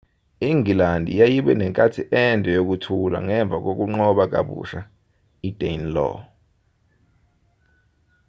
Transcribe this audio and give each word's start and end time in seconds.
ingilandi 0.49 1.11
yayibe 1.19 1.51
nenkathi 1.55 2.01
ende 2.23 2.49
yokuthula 2.57 3.17
ngemva 3.25 3.57
kokunqoba 3.65 4.23
kabusha 4.33 4.81
idanelaw 5.49 6.15